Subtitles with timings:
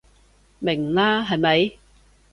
[0.57, 1.77] 明啦係咪？